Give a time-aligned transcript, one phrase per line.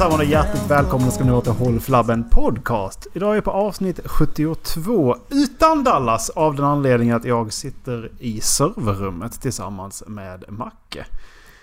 [0.00, 3.06] allesammans och hjärtligt välkomna ska ni vara till Håll Flabben Podcast.
[3.14, 8.40] Idag är jag på avsnitt 72 utan Dallas av den anledningen att jag sitter i
[8.40, 11.06] serverrummet tillsammans med Macke.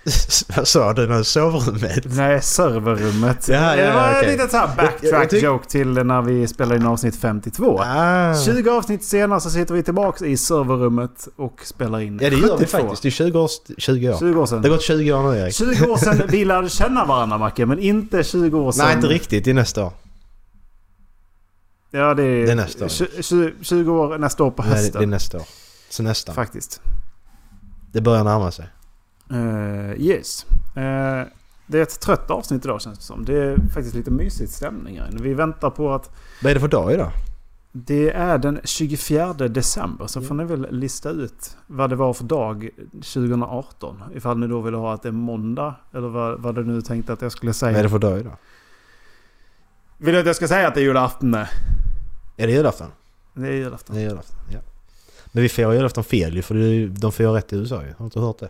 [0.57, 1.23] Vad sa du nu?
[1.23, 2.05] Sovrummet?
[2.05, 3.47] Nej, serverrummet.
[3.47, 4.23] Ja, ja, det var okej.
[4.25, 7.79] en liten så här backtrack tyck- joke till när vi spelade in avsnitt 52.
[7.83, 8.35] Ah.
[8.45, 12.57] 20 avsnitt senare så sitter vi tillbaka i serverrummet och spelar in Ja det gör
[12.57, 12.77] vi 72.
[12.77, 13.01] faktiskt.
[13.01, 14.17] Det är 20 år, 20 år.
[14.19, 14.61] 20 år sedan.
[14.61, 15.55] Det har gått 20 år nu Erik.
[15.55, 18.85] 20 år sedan vi lärde känna varandra Macke, men inte 20 år sedan...
[18.85, 19.93] Nej inte riktigt, det är nästa år.
[21.91, 22.89] Ja, det är, Det är nästa år.
[23.21, 25.01] 20, 20 år nästa år på Nej, det, hösten.
[25.01, 25.43] är nästa år.
[25.89, 26.35] Så nästan.
[26.35, 26.81] Faktiskt.
[27.91, 28.65] Det börjar närma sig.
[29.33, 30.45] Uh, yes.
[30.75, 31.23] Eh,
[31.67, 33.25] det är ett trött avsnitt idag känns det som.
[33.25, 35.09] Det är faktiskt lite mysigt stämning här.
[35.21, 36.09] Vi väntar på att
[36.43, 37.11] Vad är det för dag idag?
[37.71, 40.07] det är den 24 december.
[40.07, 44.03] Så får ni väl lista ut vad det var för dag 2018.
[44.15, 45.75] Ifall ni då vill ha att det är måndag.
[45.93, 47.83] Eller vad, vad du nu tänkte att jag skulle Vad är säga.
[47.83, 48.37] det för dag idag?
[49.97, 51.31] Vill du att jag ska säga att det är julafton?
[51.31, 51.47] Nej.
[52.37, 52.87] Är det julafton?
[53.33, 53.95] Det är julafton.
[53.95, 54.59] Det är julafton, ja.
[55.31, 57.75] Men vi firar julafton fel ju för det är ju- de firar rätt i USA
[57.81, 57.87] ju.
[57.87, 58.49] Har du inte hört det?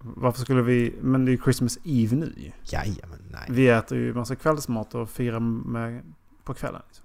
[0.00, 0.94] Varför skulle vi...
[1.00, 2.32] Men det är ju Christmas Eve nu.
[2.64, 3.46] Jajamän, nej.
[3.48, 6.02] Vi äter ju massa kvällsmat och firar med
[6.44, 6.82] på kvällen.
[6.88, 7.04] Liksom.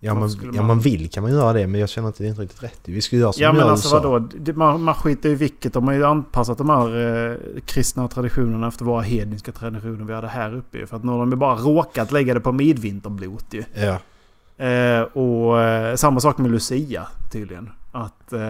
[0.00, 2.24] Ja man, skulle ja man- vill kan man göra det men jag känner att det
[2.24, 2.80] är inte riktigt rätt.
[2.84, 4.28] Vi ska göra som Ja men alltså vadå?
[4.54, 5.72] Man, man skiter i vilket.
[5.72, 6.96] De har ju anpassat de här
[7.30, 10.86] eh, kristna traditionerna efter våra hedniska traditioner vi hade här uppe.
[10.86, 13.64] För att nu har de ju bara råkat lägga det på midvinterblot ju.
[13.74, 13.98] Ja.
[14.64, 17.70] Eh, och eh, samma sak med Lucia tydligen.
[17.96, 18.40] Att eh,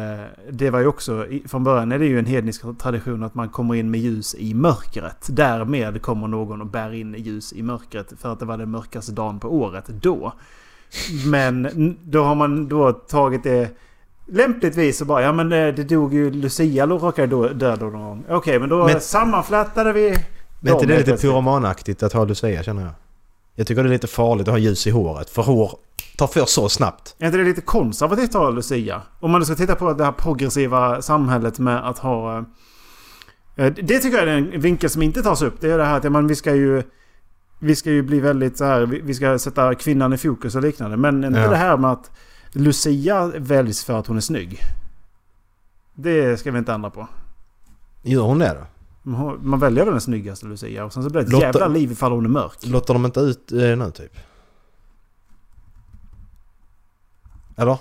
[0.50, 3.75] det var ju också, från början är det ju en hednisk tradition att man kommer
[3.75, 5.27] in med ljus i mörkret.
[5.31, 9.12] Därmed kommer någon och bär in ljus i mörkret för att det var den mörkaste
[9.12, 10.32] dagen på året då.
[11.27, 11.69] Men
[12.05, 13.69] då har man då tagit det
[14.27, 18.03] lämpligtvis och bara ja men eh, det dog ju Lucia råkade då dö då någon
[18.03, 18.25] gång.
[18.28, 20.15] Okej men då Men- sammanflätade vi
[20.61, 22.93] Men inte det är lite pyromanaktigt att ha Lucia känner jag?
[23.54, 25.31] Jag tycker det är lite farligt att ha ljus i håret.
[25.31, 25.78] För hår
[26.16, 27.15] tar för så snabbt.
[27.19, 29.03] Är inte det lite konservativt att ha Lucia?
[29.20, 32.38] Om man nu ska titta på det här progressiva samhället med att ha...
[33.56, 35.60] eh, Det tycker jag är en vinkel som inte tas upp.
[35.60, 36.82] Det är det här att men vi ska ju...
[37.59, 38.87] Vi ska ju bli väldigt så här...
[38.87, 40.97] Vi vi ska sätta kvinnan i fokus och liknande.
[40.97, 41.50] Men inte Ja.
[41.50, 42.10] det här med att
[42.53, 44.59] Lucia väljs för att hon är snygg.
[45.94, 47.09] Det ska vi inte ändra på.
[48.03, 48.66] Gör hon det då?
[49.06, 51.92] Man väljer väl den snyggaste Lucia och sen så blir det ett Lotta- jävla liv
[51.92, 52.66] ifall hon är mörk.
[52.66, 54.12] Låter de inte ut eh, nu typ?
[57.56, 57.78] Eller?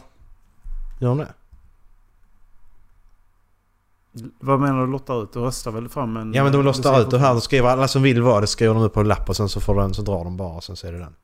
[0.99, 1.33] Gör de det?
[4.39, 5.33] Vad menar du lottar ut?
[5.33, 6.33] Du röstar väl fram en...
[6.33, 7.33] Ja men de Lucia ut det här.
[7.33, 9.49] De skriver alla som vill vara det skriver de upp på en lapp och sen
[9.49, 11.15] så får den så drar de bara och sen så är det den.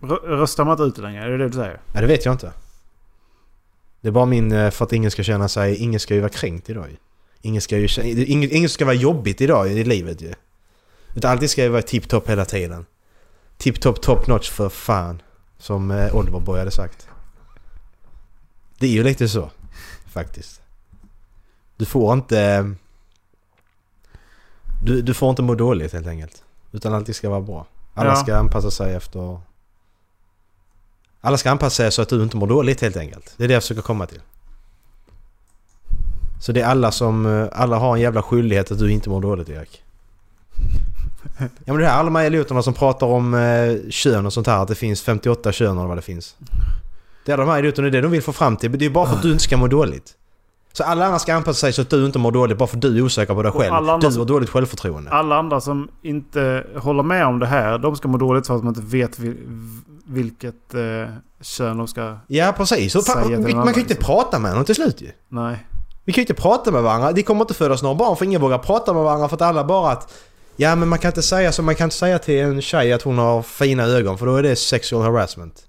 [0.00, 1.24] Rö- Röstar man inte ut längre?
[1.24, 1.80] Är det det du säger?
[1.92, 2.52] Nej det vet jag inte.
[4.00, 5.76] Det är bara min eh, för att ingen ska känna sig...
[5.76, 6.96] Ingen ska ju vara kränkt idag ju.
[7.42, 7.88] Ingen ska ju
[8.24, 10.34] ingen, ingen ska vara jobbigt idag i livet ju.
[11.14, 12.86] Utan alltid ska ju vara tipptopp hela tiden.
[13.56, 15.22] Tipptopp top notch för fan.
[15.58, 17.08] Som eh, Oliver Boy hade sagt.
[18.78, 19.50] Det är ju lite så.
[20.06, 20.60] Faktiskt.
[21.76, 22.70] Du får inte...
[24.84, 26.42] Du, du får inte må dåligt helt enkelt.
[26.72, 27.66] Utan allting ska vara bra.
[27.94, 28.16] Alla Ja.
[28.16, 29.40] ska anpassa sig efter...
[31.20, 33.34] Alla ska anpassa sig så att du inte mår dåligt helt enkelt.
[33.36, 34.20] Det är det jag försöker komma till.
[36.40, 37.26] Så det är alla som...
[37.26, 39.82] eh, Alla har en jävla skyldighet att du inte mår dåligt Erik.
[41.38, 44.46] Ja men det här alla de här idioterna som pratar om eh, kön och sånt
[44.46, 44.62] här.
[44.62, 46.36] Att det finns 58 kön eller vad det finns.
[47.24, 48.78] Det är de här idioterna, det är det de vill få fram till.
[48.78, 50.14] Det är bara för att du inte ska må dåligt.
[50.72, 52.82] Så alla andra ska anpassa sig så att du inte mår dåligt bara för att
[52.82, 53.72] du är osäker på dig själv.
[53.74, 55.10] alla andra Du har dåligt självförtroende.
[55.10, 58.64] Alla andra som inte håller med om det här, de ska må dåligt för att
[58.64, 60.80] man inte vet vil- vilket eh,
[61.40, 62.16] kön de ska...
[62.26, 62.92] Ja precis.
[62.92, 63.96] Så, Säga man andra, kan ju inte liksom.
[64.04, 65.10] prata med någon till slut ju.
[65.28, 65.66] Nej.
[66.08, 67.12] Vi kan ju inte prata med varandra.
[67.12, 69.64] Det kommer inte födas några barn för ingen vågar prata med varandra för att alla
[69.64, 70.12] bara att...
[70.56, 71.62] Ja men man kan inte säga så.
[71.62, 74.42] Man kan inte säga till en tjej att hon har fina ögon för då är
[74.42, 75.66] det sexual harassment.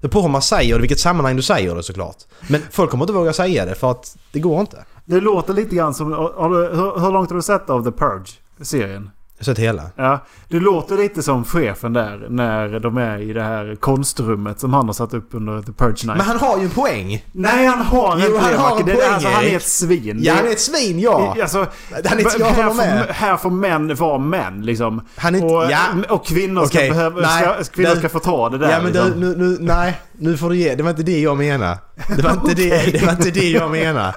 [0.00, 2.16] Det beror på hur man säger det, vilket sammanhang du säger det såklart.
[2.48, 4.84] Men folk kommer inte våga säga det för att det går inte.
[5.04, 6.12] Det låter lite grann som...
[6.12, 9.10] Har du, hur, hur långt har du sett av The Purge-serien?
[9.42, 9.82] Jag har sett hela.
[9.96, 14.74] Ja, det låter lite som chefen där när de är i det här konstrummet som
[14.74, 16.16] han har satt upp under The Purge Night.
[16.18, 17.24] Men han har ju en poäng!
[17.32, 20.18] Nej, han har en Jo, han har en det, poäng, alltså, Han är ett svin.
[20.22, 21.36] Ja Det- han är ett svin ja!
[21.42, 21.58] Alltså,
[22.04, 25.06] Han är inte- jag här, får, här får män vara män liksom.
[25.16, 25.44] Han är.
[25.44, 25.78] Och, ja!
[26.08, 28.70] och kvinnor, ska, Okej, behöva, nej, ska, kvinnor det- ska få ta det där.
[28.70, 29.20] Ja men du, liksom.
[29.20, 30.00] nu, nu, nej.
[30.12, 30.74] Nu får du ge.
[30.74, 31.78] Det var inte det jag menade.
[32.16, 32.90] Det var inte, det, Okej.
[33.00, 34.14] det, var inte det jag menade.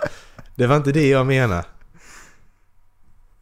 [0.55, 1.63] Det var inte det jag menade.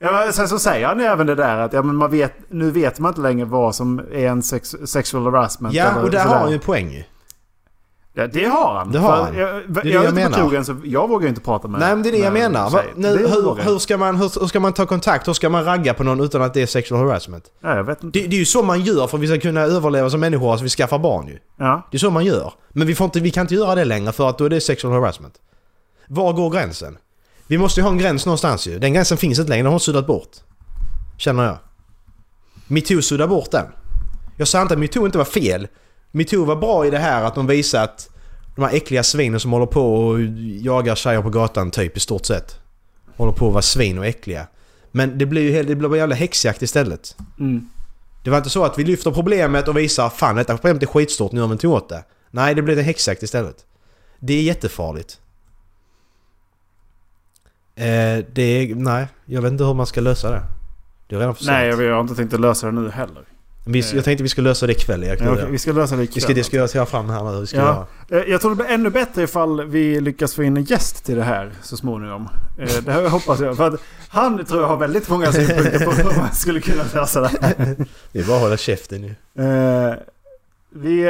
[0.03, 2.71] Ja, sen så säger han ju även det där att ja, men man vet, nu
[2.71, 5.73] vet man inte längre vad som är en sex, sexual harassment.
[5.73, 6.33] Ja, eller och där sådär.
[6.33, 7.03] har han ju en poäng.
[8.13, 8.91] Ja, det har han.
[8.91, 9.37] Det har han.
[9.37, 10.37] Jag, jag, det jag är jag på menar.
[10.37, 12.69] krogen så jag vågar ju inte prata med Nej men det är det jag menar.
[12.69, 15.27] Va, nu, Det hur, jag hur, ska man, hur, hur ska man ta kontakt?
[15.27, 17.45] Hur ska man ragga på någon utan att det är sexual harassment?
[17.61, 18.19] Ja, jag vet inte.
[18.19, 20.51] Det, det är ju så man gör för att vi ska kunna överleva som människor,
[20.51, 21.37] alltså vi skaffar barn ju.
[21.57, 21.87] Ja.
[21.91, 22.53] Det är så man gör.
[22.69, 24.61] Men vi, får inte, vi kan inte göra det längre för att då är det
[24.61, 25.33] sexual harassment.
[26.07, 26.97] Var går gränsen?
[27.51, 28.79] Vi måste ju ha en gräns någonstans ju.
[28.79, 30.29] Den gränsen finns inte längre, den har suddat bort.
[31.17, 31.57] Känner jag.
[32.67, 33.65] Metoo suddar bort den.
[34.37, 35.67] Jag sa inte att metoo inte var fel.
[36.11, 38.09] Metoo var bra i det här att de visar att
[38.55, 40.19] de här äckliga svinen som håller på och
[40.61, 42.59] jagar tjejer på gatan typ i stort sett.
[43.17, 44.47] Håller på att vara svin och äckliga.
[44.91, 47.15] Men det blir ju det blir bara jävla häxjakt istället.
[47.39, 47.69] Mm.
[48.23, 51.31] Det var inte så att vi lyfter problemet och visar fan detta problemet är skitstort,
[51.31, 52.03] nu gör vi inte åt det.
[52.31, 53.65] Nej, det blev en häxjakt istället.
[54.19, 55.17] Det är jättefarligt.
[57.85, 58.75] Eh, det är...
[58.75, 60.41] Nej, jag vet inte hur man ska lösa det.
[61.07, 61.51] Det är redan för sent.
[61.53, 63.23] Nej, jag, jag har inte tänkt att lösa det nu heller.
[63.65, 65.21] vi, jag tänkte vi skulle lösa det ikväll Erik.
[65.21, 66.21] Ja, vi ska lösa det vi ikväll.
[66.21, 67.87] ska diskutera fram här nu ska Ja.
[68.09, 68.21] göra.
[68.23, 71.15] Eh, Jag tror det blir ännu bättre ifall vi lyckas få in en gäst till
[71.15, 72.29] det här så småningom.
[72.59, 73.57] Eh, Det här hoppas jag.
[73.57, 77.21] För att han tror jag har väldigt många synpunkter på hur man skulle kunna lösa
[77.21, 77.55] det här.
[78.11, 79.43] Det är bara att hålla käften ju.
[79.45, 79.93] Eh,
[80.75, 81.03] Vi,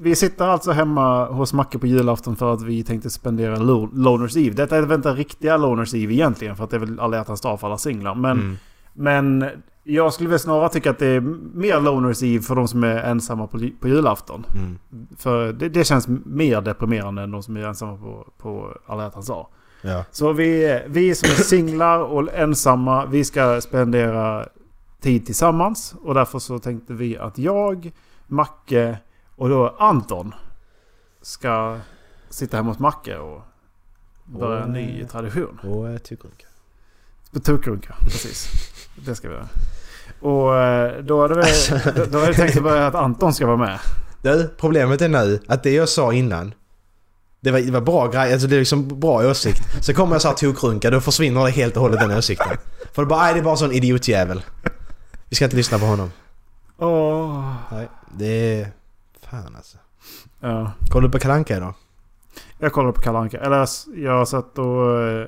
[0.00, 4.36] vi sitter alltså hemma hos Macke på julafton för att vi tänkte spendera Lo- Loners
[4.36, 4.54] Eve.
[4.54, 7.40] Detta är väl inte riktiga Loners Eve egentligen för att det är väl alla hjärtans
[7.40, 8.14] dag för alla singlar.
[8.14, 8.56] Men, Mm.
[8.92, 9.44] men
[9.84, 11.20] jag skulle väl snarare tycka att det är
[11.54, 14.44] mer Loners Eve för de som är ensamma på, på julafton.
[14.54, 14.78] Mm.
[15.16, 19.26] För det, det känns mer deprimerande än de som är ensamma på, på alla hjärtans
[19.26, 19.46] dag.
[19.82, 20.04] Ja.
[20.10, 24.46] Så vi, vi som är singlar och ensamma, vi ska spendera
[25.00, 25.94] tid tillsammans.
[26.02, 27.90] Och därför så tänkte vi att jag,
[28.26, 28.98] Macke
[29.38, 30.34] och då Anton
[31.22, 31.78] ska
[32.30, 33.42] sitta hemma hos Macke och
[34.24, 35.58] börja en ny tradition.
[35.58, 36.46] Och tyckrunka.
[37.32, 38.48] På Tokrunka, precis.
[39.06, 39.48] Det ska vi göra.
[40.20, 43.56] Och eh, då det, väl- då, är det tänkt att börja att Anton ska vara
[43.56, 43.78] med.
[44.22, 46.54] Du, problemet är nu att det jag sa innan
[47.40, 49.84] det var, det var bra grej, alltså det är liksom bra åsikt.
[49.84, 52.56] Så kommer jag så här tokrunka, då försvinner det helt och hållet den åsikten.
[52.92, 54.42] För det bara, nej det är bara sån idiotjävel.
[55.28, 56.10] Vi ska inte lyssna på honom.
[56.78, 57.54] Åh.
[57.72, 57.88] Nej,
[58.18, 58.26] det
[58.60, 58.72] är...
[59.30, 59.78] Fan alltså.
[60.40, 60.72] Ja.
[60.90, 61.74] Kollar du på Kalle Anka idag?
[62.58, 63.38] Jag kollade på Kalle Anka.
[63.40, 65.26] Eller s- jag satt och eh,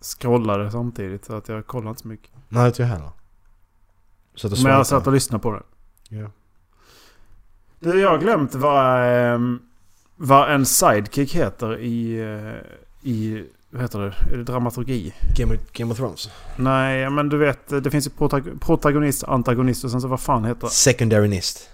[0.00, 1.24] scrollade samtidigt.
[1.24, 2.30] Så att jag kollade inte så mycket.
[2.48, 3.10] Nej, inte jag heller.
[4.34, 5.62] Så att du Men jag satt och lyssnade på det.
[6.08, 6.30] Ja.
[7.80, 9.02] Det jag har glömt vad,
[9.34, 9.58] ehm,
[10.16, 12.20] vad en sidekick heter i...
[12.20, 14.14] eh, i vad heter det?
[14.32, 15.14] Är det dramaturgi?
[15.36, 16.30] Game, of, Game of Thrones.
[16.56, 17.68] Nej, men du vet.
[17.84, 20.70] Det finns ju protag- protagonist, antagonist och sen så vad fan heter det?
[20.70, 21.68] Secondarynist.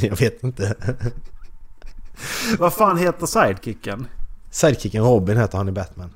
[0.08, 0.74] jag vet inte.
[2.58, 4.06] Vad fan heter sidekicken?
[4.50, 6.10] Sidekicken Robin heter han i Batman.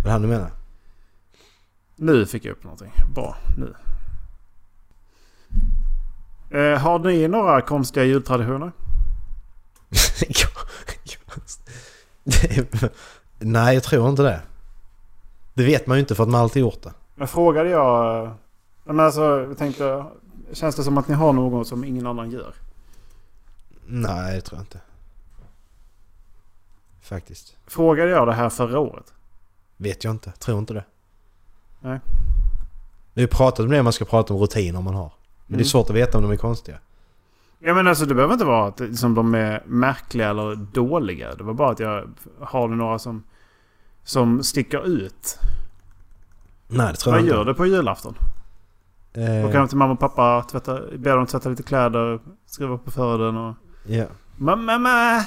[0.00, 0.50] Är det han du menar?
[1.96, 2.92] Nu fick jag upp någonting.
[3.14, 3.74] Bra, nu.
[6.58, 8.72] Eh, har ni några konstiga jultraditioner?
[13.38, 14.40] Nej, jag tror inte det.
[15.54, 16.92] Det vet man ju inte för att man alltid gjort det.
[17.14, 18.24] Men frågade jag...
[18.26, 18.32] eh,
[18.84, 20.04] Men alltså, jag tänkte...
[20.52, 22.54] Känns det som att ni har något som ingen annan gör?
[23.86, 24.80] Nej, det tror jag inte.
[27.02, 27.56] Faktiskt.
[27.66, 29.12] Frågade jag det här förra året?
[29.76, 30.30] Vet jag inte.
[30.32, 30.84] Tror inte det.
[31.80, 32.00] Nej.
[33.14, 35.12] Vi har pratat om det man ska prata om rutiner man har.
[35.46, 35.64] Men det är Mm.
[35.64, 36.78] svårt att veta om de är konstiga.
[37.58, 41.34] Ja men alltså det behöver inte vara att liksom, de är märkliga eller dåliga.
[41.34, 42.08] Det var bara att jag
[42.40, 43.22] har några som,
[44.04, 45.38] som sticker ut.
[46.68, 47.50] Nej, det tror Vad jag gör inte.
[47.50, 48.14] du på julafton?
[49.14, 52.90] Eh, Åker hem till mamma och pappa, tvätta, ber dem tvätta lite kläder, skriva på
[52.90, 53.54] födelsen och...
[53.86, 54.04] ja.
[54.36, 55.24] Mamma, mamma!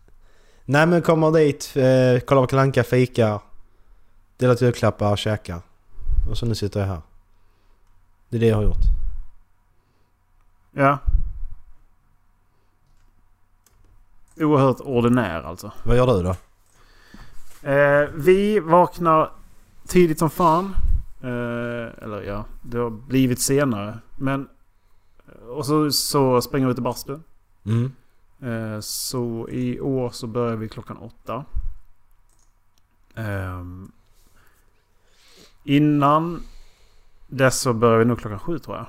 [0.64, 3.40] Nej men kommer dit, eh, kollar på Kalle Anka, fikar.
[4.36, 5.60] Delar ut julklappar, käkar.
[6.30, 7.00] Och så nu sitter jag här.
[8.28, 8.82] Det är det jag har gjort.
[10.72, 10.98] Ja.
[14.36, 15.72] Oerhört ordinär alltså.
[15.82, 16.36] Vad gör du då?
[17.70, 19.30] Eh, vi vaknar
[19.86, 20.74] tidigt som fan.
[21.24, 23.98] Eh, eller ja, det har blivit senare.
[24.16, 24.48] Men...
[25.48, 27.22] Och så, så springer vi till bastun.
[27.64, 27.92] Mm.
[28.40, 31.44] Eh, så i år så börjar vi klockan åtta.
[33.14, 33.92] Ehm,
[35.64, 36.42] innan
[37.28, 38.86] dess så börjar vi nog klockan sju tror jag.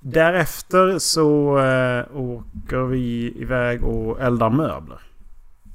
[0.00, 5.00] Därefter så eh, åker vi iväg och eldar möbler.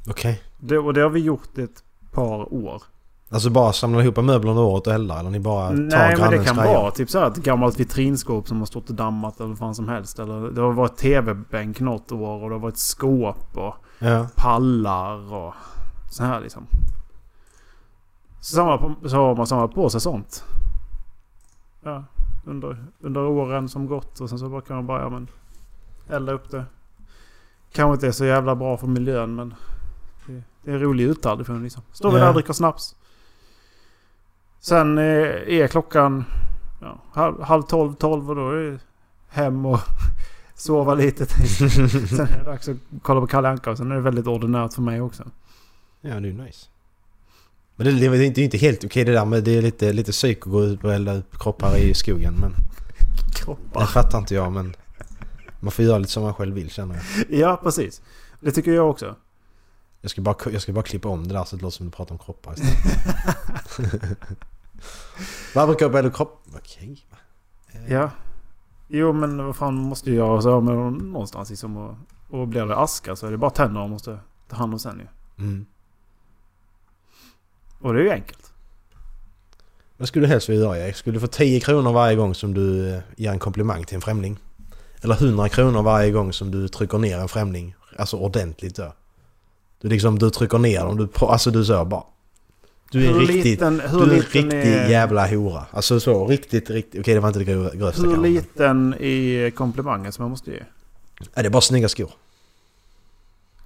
[0.10, 0.44] Okej.
[0.60, 2.84] Det, och det har vi gjort ett par år.
[3.30, 6.32] Alltså bara samlar ihop möbler under året och eldar eller ni bara tar Nej men
[6.32, 6.74] det kan grejer?
[6.80, 9.76] vara typ så här ett gammalt vitrinskåp som har stått och dammat eller vad fan
[9.76, 10.20] som helst.
[10.20, 14.28] Eller det har varit tv-bänk något år och det har varit skåp och Ja.
[14.36, 15.54] pallar och
[16.12, 16.68] så här liksom.
[18.40, 20.44] Så, har man samlat på sig sånt.
[21.84, 22.04] Ja,
[22.46, 25.28] under, under åren som gått och sen så bara kan man bara, ja men...
[26.10, 26.66] elda upp det.
[27.74, 29.54] Kanske inte är så jävla bra för miljön men
[30.28, 31.84] det, det är en rolig uttradition liksom.
[31.92, 32.22] Står vi Ja.
[32.24, 32.96] där och dricker snaps.
[34.66, 36.26] Sen är, är klockan
[36.82, 38.80] ja, halv, halv tolv, tolv och då är det
[39.28, 39.80] hem och
[40.56, 41.26] sova lite.
[41.26, 41.48] till.
[42.10, 44.74] sen är det dags att kolla på Kalle Anka och sen är det väldigt ordinärt
[44.74, 45.24] för mig också.
[46.02, 46.68] Ja, det är nice.
[47.76, 49.62] Men det, det, är inte, det är inte helt okej det där med det är
[49.62, 52.34] lite, lite psyk att gå ut och elda upp kroppar i skogen.
[52.34, 52.52] Men
[53.34, 53.86] det Kroppar.
[53.86, 54.76] fattar inte jag men
[55.60, 57.40] man får göra lite som man själv vill känner jag.
[57.40, 58.02] Ja, precis.
[58.40, 59.16] Det tycker jag också.
[60.02, 61.92] Jag ska bara, jag ska bara klippa om det där så det låter som du
[61.92, 64.20] pratar om kroppar istället.
[65.54, 66.44] Brukar du elda kropp?
[66.56, 67.06] Okej.
[67.88, 68.12] Ja.
[68.88, 71.78] Jo men vad fan måste ju göra sig av med dem någonstans liksom.
[71.78, 71.96] Och,
[72.30, 75.00] och blir det aska så är det bara tänder man måste ta hand om sen
[75.00, 75.08] ju.
[75.44, 75.66] Mm.
[77.80, 78.52] Och det är ju enkelt.
[79.98, 80.96] Vad skulle du helst vilja göra Erik?
[80.96, 84.02] Skulle du få 10 kronor varje gång som du eh, ger en komplimang till en
[84.02, 84.40] främling?
[85.02, 87.76] Eller 100 kronor varje gång som du trycker ner en främling?
[87.98, 88.94] Alltså ordentligt då.
[89.82, 92.04] Du liksom, du trycker ner dem, du, alltså du så bara...
[92.92, 95.66] Du är en riktigt, liten, hur du är en liten riktig är, jävla hora.
[95.72, 97.02] Alltså så, riktigt, riktigt...
[97.02, 100.52] Okej det var inte det grö- grövsta Hur kanske, liten är komplimangen som man måste
[100.52, 100.58] ge?
[101.20, 102.12] Nej, det är bara snygga skor.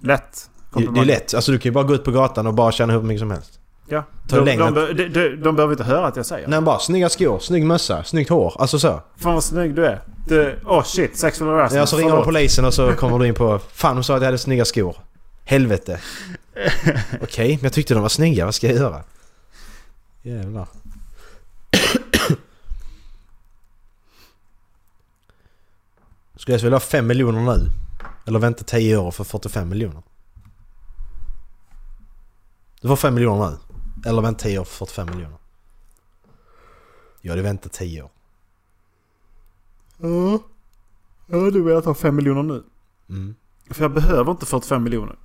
[0.00, 0.50] Lätt.
[0.74, 1.34] Det, är lätt.
[1.34, 3.30] Alltså du kan ju bara gå ut på gatan och bara tjäna hur mycket som
[3.30, 3.60] helst.
[3.88, 4.04] Ja.
[4.28, 6.48] Ta De, längre- de, de, de, de, behöver inte höra att jag säger.
[6.48, 8.54] Nej bara snygga skor, snygg mössa, snyggt hår.
[8.58, 9.02] Alltså så.
[9.16, 10.02] Fan vad snygg du är.
[10.28, 11.78] Du, oh shit, sexual harassment.
[11.78, 13.58] Ja, så ringer de polisen och så kommer du in på...
[13.72, 14.96] Fan de sa att jag hade snygga skor.
[15.50, 16.00] Helvete.
[17.22, 18.44] Okej, men jag tyckte de var snygga.
[18.44, 19.04] Vad ska jag göra?
[20.22, 20.68] Jävlar.
[26.36, 27.70] Skulle jag vilja ha 5 miljoner nu?
[28.26, 30.02] Eller vänta 10 år för 45 miljoner?
[32.80, 33.56] Du får 5 miljoner nu.
[34.08, 35.38] Eller vänta 10 år för 45 miljoner.
[37.20, 38.10] Jag hade väntat 10 år.
[39.98, 40.38] Ja.
[41.26, 42.62] Ja, du vill ha 5 miljoner nu.
[43.08, 43.34] Mm.
[43.70, 45.16] För jag behöver inte 45 miljoner.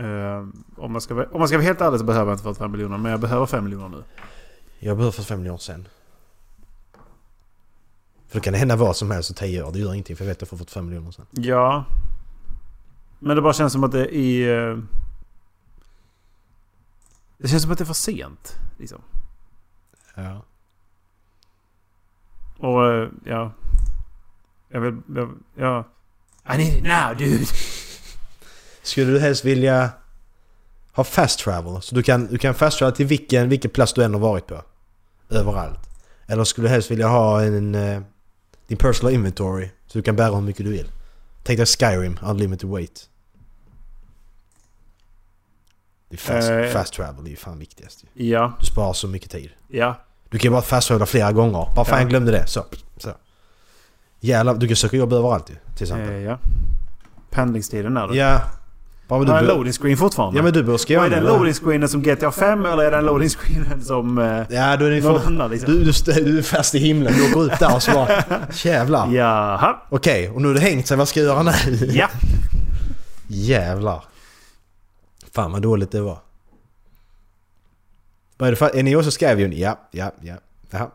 [0.00, 2.72] Eh, om, man ska, om man ska vara helt ärlig så behöver jag inte 45
[2.72, 2.98] miljoner.
[2.98, 4.04] Men jag behöver 5 miljoner nu.
[4.78, 5.88] Jag behöver 45 miljoner sen.
[8.28, 9.72] För då kan det hända vad som helst i 10 år.
[9.72, 11.26] Det gör ingenting för jag vet att jag får 45 miljoner sen.
[11.30, 11.84] Ja.
[13.18, 14.70] Men det bara känns som att det är...
[14.70, 14.78] eh,
[17.38, 18.54] Det känns som att det är för sent.
[18.78, 19.00] Liksom.
[20.14, 20.42] Ja.
[22.58, 23.52] Och eh, ja...
[24.68, 24.96] Jag vill...
[25.14, 25.84] Jag, ja.
[26.54, 27.46] I need it now dude!
[28.90, 29.90] Skulle du helst vilja
[30.92, 31.82] ha fast travel?
[31.82, 34.46] Så du kan, du kan fast travel till vilken, vilken plats du än har varit
[34.46, 34.62] på.
[35.30, 35.78] Överallt.
[36.26, 38.00] Eller skulle du helst vilja ha en, eh,
[38.66, 39.68] din personal inventory?
[39.86, 40.90] Så du kan bära hur mycket du vill.
[41.42, 43.08] Tänk dig Skyrim, unlimited weight.
[46.08, 46.64] Det är fast, Eh.
[46.66, 48.26] fast travel, det är ju fan viktigast ju.
[48.26, 48.56] Ja.
[48.60, 49.50] Du sparar så mycket tid.
[49.68, 50.00] Ja.
[50.30, 51.68] Du kan ju bara fast travela flera gånger.
[51.76, 52.00] Bara fan Ja.
[52.00, 52.46] jag glömde det.
[52.46, 52.64] Så.
[52.96, 53.10] så.
[54.20, 55.54] Jävlar, du kan söka jobb överallt ju.
[55.76, 56.10] Till exempel.
[56.10, 56.38] Eh, ja.
[57.30, 58.16] Pendlingstiden är det.
[58.16, 58.40] Ja.
[59.18, 60.38] Men Har en loading screen fortfarande?
[60.38, 63.04] Ja men du i Och är den loading screenen som GTA 5 eller är den
[63.04, 65.26] loading screenen som eh, Ja då är det någon för...
[65.26, 65.72] annan liksom?
[65.72, 67.12] Du, du, du är fast i himlen.
[67.12, 68.08] Du åker ut där och så bara...
[68.52, 69.12] Jävlar.
[69.12, 69.76] Jaha.
[69.88, 70.96] Okej, och nu har det hängt sig.
[70.96, 71.52] Vad ska jag göra nu?
[71.92, 72.08] Ja.
[73.28, 74.04] Jävlar.
[75.32, 76.18] Fan vad dåligt det var.
[78.36, 78.76] Vad är det för...
[78.76, 79.52] Är ni också Scavion?
[79.52, 80.34] Ja, ja, ja.
[80.70, 80.90] Jaha.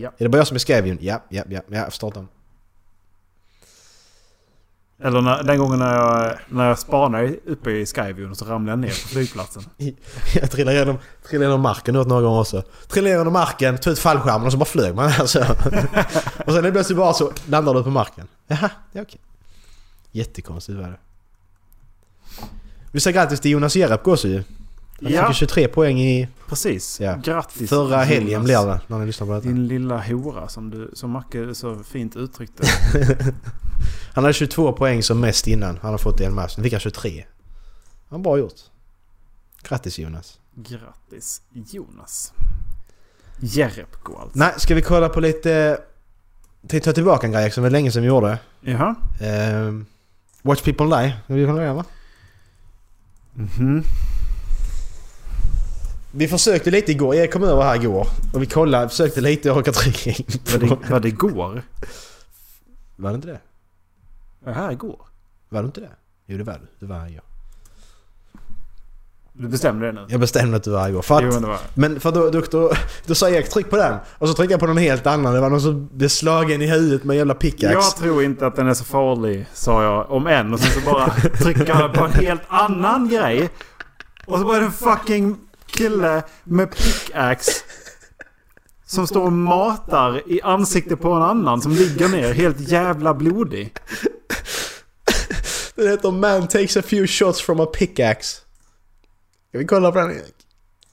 [0.00, 0.12] Ja.
[0.18, 0.98] Är det bara jag som är Scavion?
[1.00, 1.60] Ja, ja, ja.
[1.68, 2.39] Ja, jag förstår inte.
[5.02, 8.78] Eller när, den gången när jag, när jag spanade uppe i Skyview så ramlade jag
[8.78, 9.62] ner på flygplatsen.
[10.34, 12.62] Jag trillade genom, trillade genom marken åt några gånger också.
[12.88, 15.38] Trillade genom marken, tog ut fallskärmen och så bara flög man alltså.
[16.46, 18.26] och sen plötsligt bara så landar du på marken.
[18.46, 19.20] Jaha, det är okej.
[20.12, 20.98] Jättekonstigt var det.
[22.92, 24.42] Vi säger grattis till Jonas Jerebko också ju.
[25.02, 25.20] Han Ja.
[25.22, 27.00] fick ju 23 poäng i Precis.
[27.00, 27.16] Ja.
[27.24, 29.48] Grattis förra helgen blir det när ni lyssnar på detta.
[29.48, 32.62] Din lilla hora som, du, som Macke så fint uttryckte.
[34.14, 35.78] Han hade 22 poäng som mest innan.
[35.82, 36.54] Han har fått en match.
[36.56, 37.24] Nu fick han 23.
[38.08, 38.60] Han bra gjort.
[39.62, 40.38] Grattis Jonas.
[40.54, 42.32] Grattis Jonas.
[43.40, 44.38] Jerebko alltså.
[44.38, 45.78] Nej, ska vi kolla på lite...
[46.68, 48.38] Tänkte ta tillbaka en grej som var länge sedan vi gjorde.
[48.60, 48.94] Jaha.
[49.20, 49.86] Ehm,
[50.42, 51.16] Watch People Die.
[51.26, 51.84] Är vi kunna göra va?
[53.34, 53.84] Mhm.
[56.12, 57.14] Vi försökte lite igår.
[57.14, 58.06] Jag kom över här igår.
[58.34, 61.62] Och vi kollade, försökte lite och orkade trycka in Var det, var det igår?
[62.96, 63.40] Var det inte det?
[64.44, 65.00] Var här igår?
[65.48, 65.90] Var det inte det?
[66.26, 66.66] Jo det var det.
[66.80, 67.22] Det var här igår.
[69.32, 70.06] Du bestämde det nu?
[70.08, 71.02] Jag bestämde att det var igår.
[71.02, 72.72] För att, Jo, men Men för då, då, då,
[73.06, 73.98] då sa Erik tryck på den.
[74.18, 75.34] Och så tryckte jag på någon helt annan.
[75.34, 77.74] Det var någon som blev slagen i huvudet med en jävla pickaxe.
[77.74, 80.52] Jag tror inte att den är så farlig, sa jag om en.
[80.54, 83.50] Och sen så bara trycker jag på en helt annan grej.
[84.26, 85.36] Och så var det en fucking
[85.70, 87.52] kille med pickaxe.
[88.86, 93.74] Som står och matar i ansiktet på en annan som ligger ner helt jävla blodig.
[95.74, 98.40] Den heter Man takes a few shots from a pickaxe.
[99.48, 100.34] Ska vi kolla på den Erik?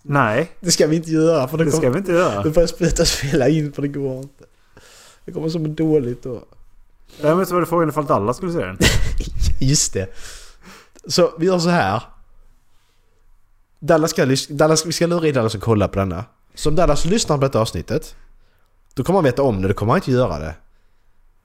[0.02, 2.44] Nej, Det ska vi inte göra för det, det ska kommer, vi inte göra.
[2.44, 4.44] det börjar sprutas spela in för det går inte.
[5.26, 6.44] Det kommer som dåligt då.
[7.22, 8.78] Däremot så var det frågan ifall Dallas skulle se den.
[9.60, 10.08] Just det.
[11.08, 12.02] Så vi gör så här.
[13.80, 16.26] Dallas ska, Dallas, vi ska lura in Dallas och kolla på denna.
[16.56, 18.16] Så om Dallas lyssnar på detta avsnittet.
[18.94, 20.56] Då kommer han veta om det, då kommer han inte göra det.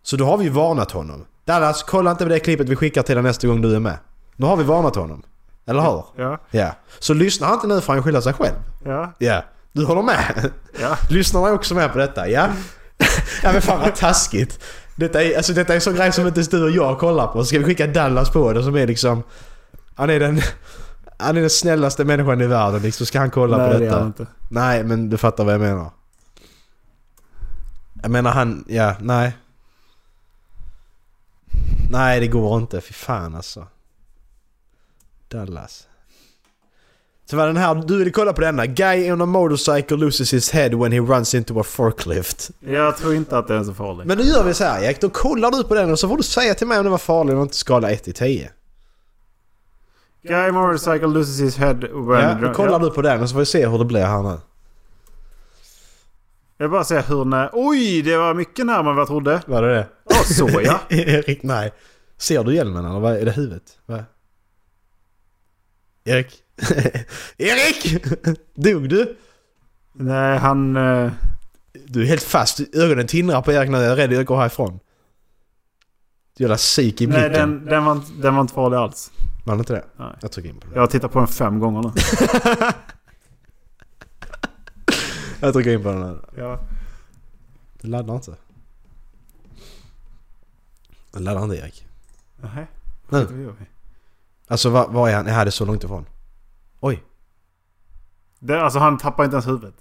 [0.02, 1.24] Så då har vi varnat honom.
[1.44, 3.98] Dallas, kolla inte på det klippet vi skickar till dig nästa gång du är med.
[4.36, 5.22] Nu har vi varnat honom.
[5.66, 6.04] Eller hur?
[6.16, 6.74] Ja, Ja.
[6.98, 8.54] Så lyssnar han inte nu får han skylla sig själv.
[8.84, 9.42] ja, Ja.
[9.72, 10.50] Du håller med?
[10.80, 10.96] ja.
[11.10, 12.48] Lyssnarna är också med på detta, ja?
[13.42, 14.60] ja men fan vad taskigt.
[14.96, 17.26] Detta är, alltså, detta är en sån grej som inte ens du och jag kollar
[17.26, 17.38] på.
[17.38, 19.22] Så ska vi skicka Dallas på det som är liksom...
[19.94, 20.40] Han är den...
[21.22, 23.06] Han är den snällaste människan i världen liksom.
[23.06, 24.06] Ska han kolla Nej, på det detta?
[24.06, 24.26] inte.
[24.48, 25.90] Nej men du fattar vad jag menar.
[28.02, 28.64] Jag menar han...
[28.68, 29.36] Ja, nej.
[31.90, 32.80] Nej det går inte.
[32.80, 33.66] Fy fan alltså.
[35.28, 35.86] Dallas.
[37.30, 38.66] Så var den här, du ville kolla på denna.
[38.66, 42.50] Guy on a motorcycle loses his head when he runs into a forklift.
[42.60, 44.06] Jag tror inte att det är så farligt.
[44.06, 46.16] Men då gör vi så här Jack, då kollar du på den och så får
[46.16, 48.50] du säga till mig om den var farlig eller inte skala 1 till 10.
[50.22, 52.20] Guy motorcycle loses his head when...
[52.20, 54.22] Ja, då kollar du på den och så får vi se hur det blir här
[54.22, 54.38] nu.
[56.56, 57.50] Jag vill bara säga hur när...
[57.52, 59.42] Oj, det var mycket närmare vad jag trodde.
[59.46, 59.86] Var det det?
[60.08, 60.80] Ja, så ja.
[60.88, 61.72] Erik, nej.
[62.16, 63.78] Ser du hjälmen eller vad är det huvudet?
[63.86, 64.04] Vad?
[66.04, 66.42] Erik?
[67.38, 68.04] Erik!
[68.54, 69.16] Dog du?
[69.92, 70.76] Nej, han...
[70.76, 71.12] eh,
[71.86, 72.60] Du är helt fast.
[72.74, 74.80] Ögonen tindrar på Erik när jag är rädd att gå härifrån.
[76.36, 77.22] Du jävla psyk i blicken.
[77.22, 79.10] Nej, den, den, var, inte- den var inte farlig alls.
[79.44, 79.84] Var det inte det?
[79.96, 80.16] Nej.
[80.20, 80.74] Jag trycker in på det.
[80.74, 81.92] Jag har tittat på den fem gånger nu.
[85.40, 86.24] Jag trycker in på den här.
[86.36, 86.60] Ja.
[87.80, 88.36] Det laddar inte.
[91.12, 91.86] Det laddar inte Erik.
[92.36, 92.66] Nej.
[93.08, 93.54] Nu.
[94.46, 95.26] Alltså vad är han?
[95.26, 96.06] Jag det är så långt ifrån.
[96.80, 97.02] Oj.
[98.38, 99.74] Det, alltså han tappar inte ens huvudet.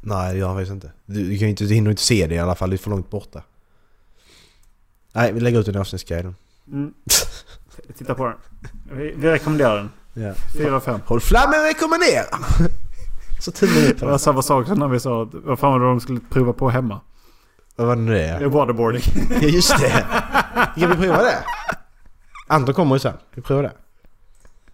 [0.00, 0.92] Nej det gör han faktiskt inte.
[1.06, 2.70] Du, du kan inte, du hinner inte se det i alla fall.
[2.70, 3.42] Det är för långt borta.
[5.12, 6.34] Nej, vi lägger ut den i avsnittsguiden.
[6.72, 6.92] Mm.
[7.98, 8.34] Titta på den.
[8.92, 9.90] Vi, vi rekommenderar den.
[10.58, 11.00] Fyra fem.
[11.06, 12.24] Håll flammen rekommendera!
[13.40, 15.80] Så tummen upp Det var samma sak som när vi sa att vad fan var
[15.80, 17.00] det de skulle prova på hemma?
[17.76, 18.48] Vad var det nu det?
[18.48, 19.02] Waterboarding.
[19.40, 20.06] Ja just det!
[20.76, 21.44] Ska vi prova det?
[22.46, 23.16] Anton kommer ju sen.
[23.34, 23.72] Vi provar det.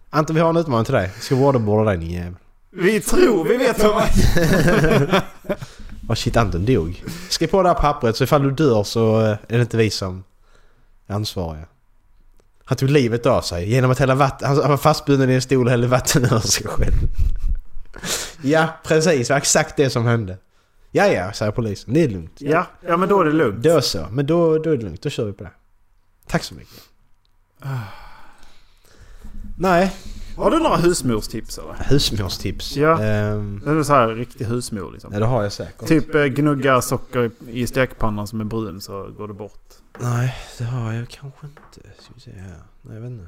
[0.09, 1.11] Anton vi har en utmaning till dig.
[1.15, 2.35] Vi ska waterboarda dig din jävel.
[2.71, 4.03] Vi tror vi vet vad man...
[6.09, 7.03] Åh shit Anton dog.
[7.29, 9.89] Skriv på det här pappret så ifall du dör så eh, är det inte vi
[9.89, 10.23] som
[11.07, 11.65] är ansvariga.
[12.65, 14.47] Han tog livet av sig genom att hälla vatten.
[14.47, 16.93] Han var fastbunden i en stol och hällde vatten över sig själv.
[18.41, 20.37] Ja precis, det var exakt det som hände.
[20.91, 21.93] Ja ja, säger polisen.
[21.93, 22.35] Det är lugnt.
[22.37, 23.63] Ja, ja men då är det lugnt.
[23.63, 25.01] Då så, men då, då är det lugnt.
[25.01, 25.51] Då kör vi på det.
[26.27, 26.83] Tack så mycket.
[29.57, 29.95] Nej,
[30.37, 31.73] Har du några husmorstips eller?
[31.89, 32.75] husmorstips.
[32.77, 33.01] Ja.
[33.01, 35.13] Ehm, Det är så här riktig husmor liksom.
[35.13, 35.87] ja, det har jag säkert.
[35.87, 39.73] Typ eh, gnugga socker i- i stekpannan som är brun så går det bort.
[39.99, 41.89] Nej, det har jag kanske inte.
[42.01, 42.55] Ska vi se här.
[42.81, 43.27] Nej, jag vet inte.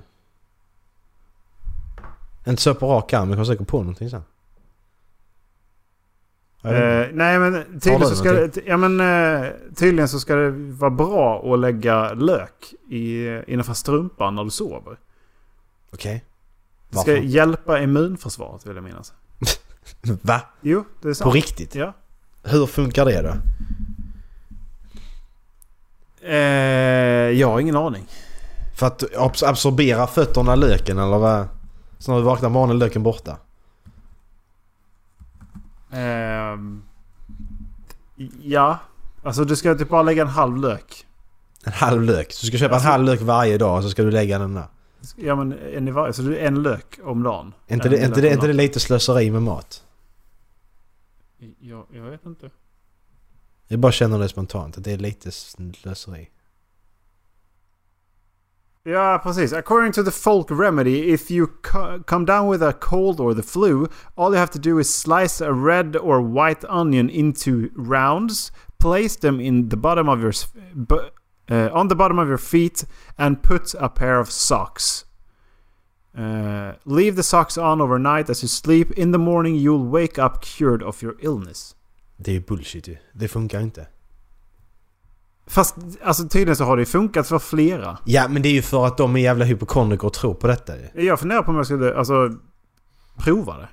[2.48, 4.24] Inte så på rak arm, men jag kommer säkert på någonting sen.
[6.64, 9.00] Eh, nej men tydligen så, ska det, ja, men,
[9.44, 14.50] eh, tydligen så ska det vara bra att lägga lök i, innanför strumpan när du
[14.50, 14.98] sover.
[15.94, 16.24] Okej.
[16.96, 17.26] Det ska Varför?
[17.26, 19.14] hjälpa immunförsvaret vill jag minnas.
[20.22, 20.42] Va?
[20.62, 21.34] Jo, det är På sant.
[21.36, 21.76] riktigt?
[21.76, 21.94] Ja.
[22.44, 23.34] Hur funkar det då?
[26.28, 26.36] Eh,
[27.40, 28.06] jag har ingen aning.
[28.76, 31.48] För att abs- absorbera fötterna löken eller vad?
[32.00, 33.38] Så när du vaknar på morgonen löken borta?
[35.92, 36.84] Ehm,
[38.42, 38.80] ja,
[39.24, 41.06] alltså du ska typ bara lägga en halv lök.
[41.64, 42.32] En halv lök.
[42.32, 44.40] Så du ska köpa Alltså- en halv lök varje dag och så ska du lägga
[44.40, 44.68] den där.
[45.16, 47.54] Ja men en i varje, så det är en lök om dagen.
[47.68, 49.84] Är inte det, inte det, inte det lite slöseri med mat?
[51.60, 52.50] Jag, jag vet inte.
[53.68, 56.30] Jag bara känner det spontant, att det är lite slöseri.
[58.88, 59.54] Ja, precis.
[59.54, 63.44] According to the folk remedy, if you co- come down with a cold or the
[63.44, 68.52] flu, all you have to do is slice a red or white onion into rounds,
[68.78, 70.32] place them in the bottom of your
[71.52, 72.86] uh, on the bottom of your feet,
[73.18, 75.06] and put a pair of socks.
[76.18, 78.92] Uh, leave the socks on overnight as you sleep.
[78.92, 81.76] In the morning, you'll wake up cured of your illness.
[82.18, 82.98] Det är bullshit ju.
[83.14, 83.88] Det funkar inte.
[85.48, 87.98] Fast alltså, tydligen så har det ju funkat för flera.
[88.06, 90.74] Ja, men det är ju för att de är jävla hypokondriker och tror på detta
[90.78, 91.06] ju.
[91.06, 92.32] Jag funderar på om jag skulle alltså,
[93.18, 93.68] prova det.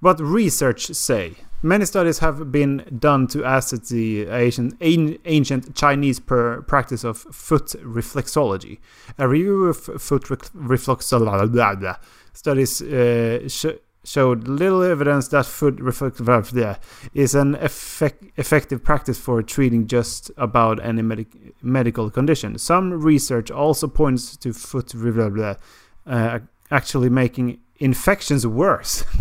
[0.00, 1.34] What research say?
[1.62, 8.78] Many studies have been done to assess the ancient, ancient Chinese practice of foot reflexology.
[9.18, 11.98] A review of foot reflexology
[12.32, 16.78] studies uh, sh- showed little evidence that foot reflexology
[17.12, 22.56] is an effect- effective practice for treating just about any medic- medical condition.
[22.56, 25.58] Some research also points to foot reflexology
[26.06, 26.38] uh,
[26.70, 29.04] actually making infections worse.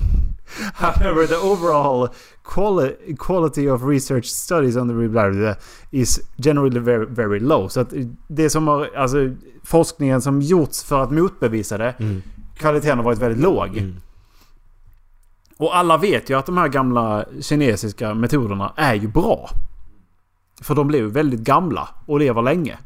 [0.74, 2.10] However, the overall
[2.44, 5.56] quali- quality of research studies on the reflexology
[5.92, 7.68] is generally very, very low.
[7.68, 7.94] Så att
[8.28, 9.18] det som har, alltså
[9.64, 12.22] forskningen som gjorts för att motbevisa det, Mm.
[12.58, 13.78] kvaliteten har varit väldigt låg.
[13.78, 13.96] Mm.
[15.58, 19.50] Och alla vet ju att de här gamla kinesiska metoderna är ju bra.
[20.62, 22.78] För de blev väldigt gamla och lever länge.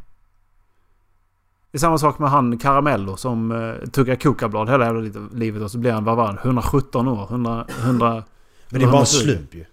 [1.73, 5.71] Det är samma sak med han Caramello som uh, tuggar kokablad hela jävla livet och
[5.71, 7.23] så blir han, vad var han, 117 år?
[7.29, 7.65] 100...
[7.81, 8.23] 100
[8.69, 9.05] Men det är bara en 120.
[9.05, 9.65] slump ju.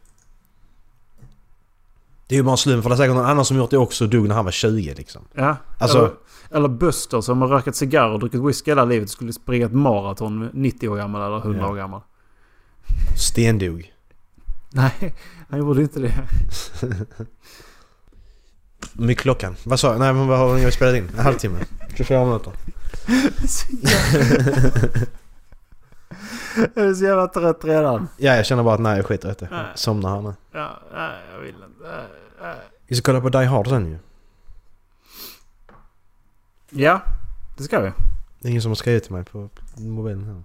[2.27, 3.79] Det är ju bara en slump för det är säkert någon annan som gjort det
[3.79, 5.23] också och dog när han var 20 liksom.
[5.35, 5.57] Ja.
[5.79, 6.11] Alltså- Eller,
[6.51, 9.73] eller Buster som har rökat cigarr och druckit whisky hela livet och skulle springa ett
[9.73, 11.71] maraton 90 år gammal eller 100 Ja.
[11.71, 12.01] år gammal.
[13.17, 13.93] Stendog.
[14.73, 15.15] Nej,
[15.49, 16.13] han gjorde inte det.
[18.93, 19.57] Mycket klockan?
[19.65, 19.99] Vad sa jag?
[19.99, 21.09] Nej men vad har ni spelat in?
[21.19, 21.59] En halvtimme?
[21.97, 22.53] 24 minuter?
[26.75, 28.09] Jag är så jävla trött redan.
[28.17, 29.49] Ja jag känner bara att nej jag skiter i det.
[29.51, 29.65] Nej.
[29.75, 30.35] Somnar här nu.
[30.53, 32.05] Ja, nej, jag vill inte.
[32.43, 32.55] Nej.
[32.87, 33.99] Vi ska kolla på Die Hard sen ju.
[36.71, 37.01] Ja,
[37.57, 37.93] det ska vi.
[38.41, 40.43] Det är ingen som har skrivit till mig på mobilen här.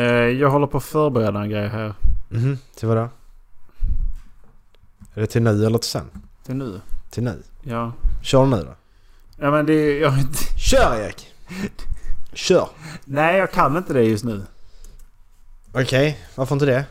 [0.00, 1.94] Eh, jag håller på att förbereda en grej här.
[2.28, 3.08] Mhm, till vad då?
[5.16, 6.10] Är det till nu eller till sen?
[6.44, 6.80] Till nu.
[7.10, 7.42] Till nu?
[7.62, 7.92] Ja.
[8.22, 8.74] Kör nu då.
[9.36, 9.98] Ja men det.
[9.98, 10.12] Jag,
[10.56, 11.32] Kör Erik!
[12.32, 12.68] Kör!
[13.04, 14.42] nej, jag kan inte det just nu.
[15.72, 16.84] Okej, varför inte det?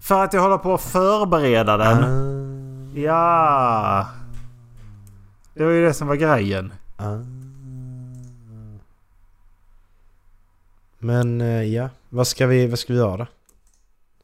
[0.00, 2.04] För att jag håller på att förbereda den.
[2.04, 4.06] Ah, Ja.
[5.54, 6.72] Det var ju det som var grejen.
[6.96, 7.16] ah.
[10.98, 13.26] Men eh, ja, vad ska vi, vad ska vi göra då?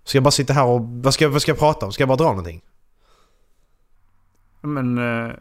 [0.04, 0.80] Ska jag bara sitta här och...
[0.80, 1.92] Vad ska, vad ska jag prata om?
[1.92, 2.60] Ska jag bara dra någonting?
[4.60, 4.98] Men...
[4.98, 5.32] eh,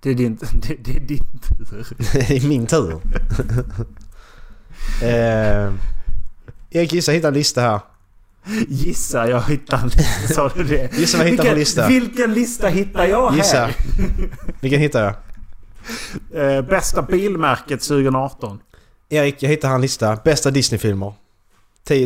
[0.00, 1.86] det är din, det, det är din tur.
[2.28, 2.92] Det är min tur.
[5.02, 5.72] eh,
[6.70, 7.80] Erik gissa hitta en lista här.
[8.68, 10.34] Gissa, jag hittar en lista.
[10.34, 10.98] Sa du det?
[10.98, 11.88] Gissa vad jag hittar på vilken, lista.
[11.88, 13.56] Vilken lista hittar jag Gissa.
[13.56, 13.76] här?
[14.60, 15.14] Vilken hittar jag?
[16.56, 18.60] Eh, bästa bilmärket 2018.
[19.08, 20.16] Erik, jag hittar en lista.
[20.24, 21.12] Bästa Disney-filmer.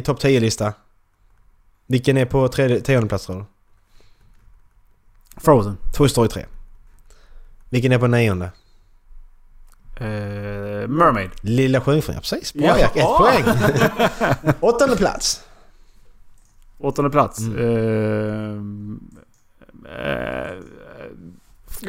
[0.04, 0.72] Topp 10-lista.
[1.86, 3.44] Vilken är på tredje, tionde plats tror du?
[5.40, 5.76] Frozen.
[5.94, 6.46] Toy Story 3.
[7.68, 8.44] Vilken är på nionde?
[9.96, 10.04] Eh,
[10.88, 11.30] Mermaid.
[11.40, 12.54] Lilla Sjöjungfrun, ja precis.
[12.54, 12.78] Bra Ja.
[12.78, 13.44] Erik, ett poäng.
[14.60, 15.40] Åttonde plats.
[16.78, 17.38] Åttonde plats.
[17.38, 19.00] Mm.
[19.86, 20.56] Eh, eh,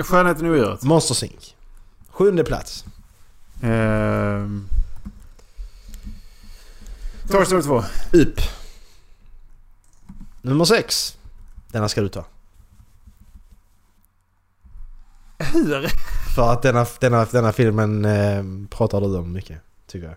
[0.03, 0.83] Skönheten och odjuret.
[0.83, 1.55] Monsters Inc.
[2.09, 2.85] Sjunde plats.
[3.61, 4.47] Eh,
[7.31, 7.83] Toy Story 2.
[8.13, 8.39] Upp.
[10.45, 11.17] Nummer sex.
[11.71, 12.25] Denna ska du ta.
[15.37, 15.91] Hur?
[16.35, 20.15] För att denna, denna, denna filmen eh, pratar du om mycket, tycker jag.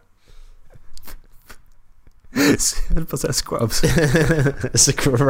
[2.89, 3.81] Jag höll på att säga Scrubs.
[4.75, 5.21] Scrub.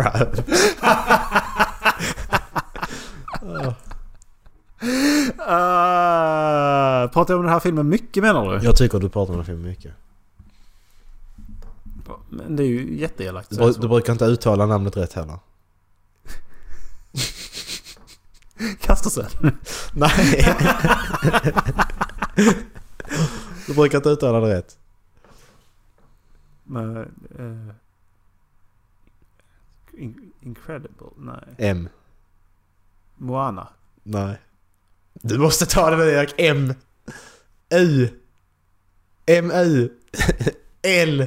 [5.39, 8.65] Uh, pratar jag om den här filmen mycket menar du?
[8.65, 9.93] Jag tycker du pratar om den filmen mycket.
[12.29, 13.51] Men det är ju jätteelakt.
[13.51, 15.38] Du, du brukar inte uttala namnet rätt heller.
[18.81, 19.27] Kastar sig.
[19.92, 20.44] Nej.
[23.66, 24.79] du brukar inte uttala det rätt.
[26.64, 26.97] Men,
[27.38, 27.75] eh,
[30.03, 31.07] in- incredible?
[31.16, 31.55] Nej.
[31.59, 31.88] M.
[33.16, 33.68] Moana?
[34.03, 34.40] Nej.
[35.12, 36.35] Du måste ta det nu Erik.
[36.38, 36.75] M.
[37.71, 38.09] U.
[39.27, 39.51] M.
[39.51, 39.90] U.
[40.83, 41.27] L.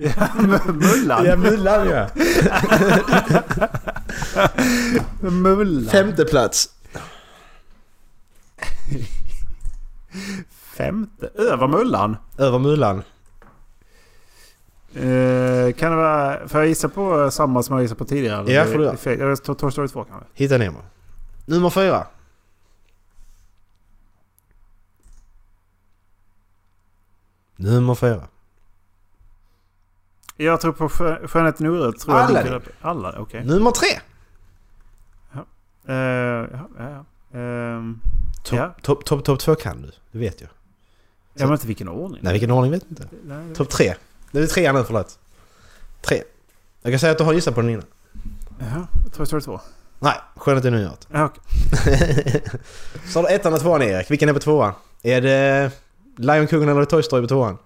[0.00, 0.28] Ja,
[0.66, 1.24] Mullan?
[1.24, 2.08] Ja, Mullan ja.
[5.30, 5.90] Mullan?
[5.90, 6.70] Femte plats.
[10.76, 11.26] Femte?
[11.34, 12.16] Över Mullan?
[12.38, 13.02] Över Mullan.
[14.94, 16.48] Eh, kan det vara...
[16.48, 18.40] Får jag gissa på samma som jag gissade på tidigare?
[18.40, 18.52] eller?
[18.52, 19.28] Ja, får du göra.
[19.28, 20.26] Jag tar Toy Story 2 kanske.
[20.34, 20.78] Hitta Nemo.
[21.46, 22.06] Nummer fyra.
[27.56, 28.28] Nummer fyra.
[30.40, 32.00] Jag tror på Skö- Skönheten och odjuret.
[32.00, 32.68] tror jag Alla upp.
[32.80, 33.14] Alla?
[33.18, 33.44] Okej.
[33.44, 33.88] Nummer tre.
[35.88, 37.38] Eh, ja, ja, ja.
[37.38, 38.00] Ehm,
[38.44, 38.74] Topp Ja.
[38.82, 39.90] top, top, top två kan du.
[40.12, 40.50] Det vet jag.
[41.34, 42.20] jag vet inte vilken ordning.
[42.22, 43.08] Nej, vilken ordning vet jag inte.
[43.24, 43.94] Nej, Topp tre.
[44.30, 45.18] Det är trean nu, förlåt.
[46.00, 46.22] Tre.
[46.82, 47.84] Jag kan säga att du har gissat på den innan.
[48.58, 49.60] Jaha, Toy Story 2.
[49.98, 51.08] Nej, Skönheten i nyåret.
[51.12, 52.42] Ja, okej.
[53.12, 54.10] Så har du ettan och tvåan Erik.
[54.10, 54.72] Vilken är på tvåan?
[55.02, 55.70] Är det
[56.16, 57.58] Lejonkungen eller Toy Story på tvåan?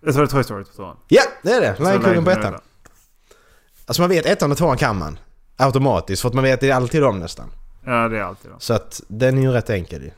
[0.00, 0.96] Jag tror det är Toy Story 2.
[1.08, 1.84] Ja, det är det!
[1.84, 2.54] Lejonkungen på ettan.
[3.86, 5.18] Alltså man vet ettan och tvåan kan man.
[5.56, 7.50] Automatiskt, för att man vet det är alltid dem nästan.
[7.84, 8.56] Ja, det är alltid då.
[8.58, 10.10] Så att den är ju rätt enkel ju.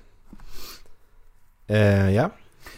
[1.66, 2.30] Eh, ja.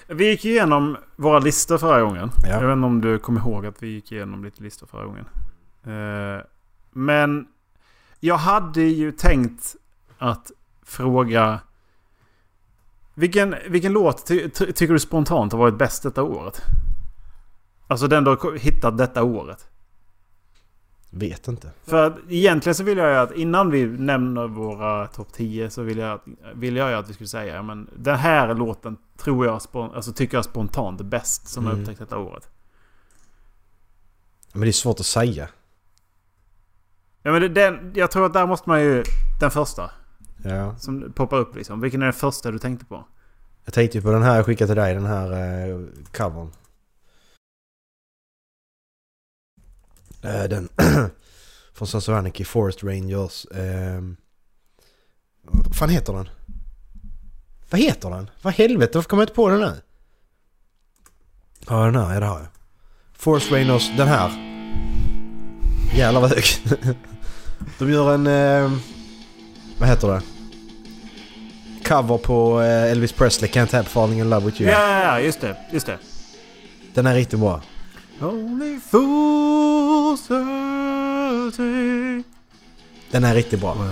[0.06, 2.30] Vi gick igenom våra listor förra gången.
[2.42, 2.48] Ja.
[2.48, 5.24] Jag vet inte om du kommer ihåg att vi gick igenom lite listor förra gången.
[5.84, 6.44] Eh,
[6.90, 7.46] men
[8.20, 9.76] jag hade ju tänkt
[10.18, 10.50] att
[10.86, 11.60] fråga...
[13.14, 16.62] Vilken, vilken låt ty, ty, tycker du spontant har varit bäst detta året?
[17.86, 19.68] Alltså den du har hittat detta året.
[21.10, 21.70] Vet inte.
[21.84, 25.82] För att egentligen så vill jag ju att innan vi nämner våra topp 10 så
[25.82, 26.20] vill jag,
[26.54, 30.36] vill jag ju att vi skulle säga men den här låten tror jag, alltså tycker
[30.36, 31.82] jag spontant är bäst som jag Mm.
[31.82, 32.48] upptäckt detta året.
[34.52, 35.48] Men det är svårt att säga.
[37.22, 39.02] Ja men det, den, jag tror att där måste man ju...
[39.40, 39.90] Den första
[40.44, 40.76] Ja.
[40.78, 41.80] som poppar upp liksom.
[41.80, 43.04] Vilken är den första du tänkte på?
[43.64, 45.30] Jag tänkte ju på den här jag skickade till dig, den här
[45.68, 45.80] eh,
[46.12, 46.50] covern.
[50.24, 50.68] Den
[51.74, 53.44] från Sons Anarchy, Forest Rangers.
[53.46, 54.00] Eh,
[55.42, 56.28] vad fan heter den?
[57.70, 58.30] Vad heter den?
[58.42, 59.72] Vad helvete, varför kommer jag inte på den nu?
[61.68, 62.48] Ja den här, ja det har jag.
[63.12, 64.30] Forest Rangers, den här.
[65.96, 66.44] Jävlar vad hög.
[67.78, 68.26] De gör en...
[68.26, 68.78] Eh,
[69.78, 70.22] vad heter det?
[71.84, 74.70] Cover på eh, Elvis Presley, Can't Help Falling In Love With You.
[74.70, 75.56] Ja, ja, ja, just det.
[75.72, 75.98] Just det.
[76.94, 77.62] Den är riktigt bra.
[78.20, 80.28] Only fools
[83.10, 83.74] Den är riktigt bra.
[83.74, 83.90] Well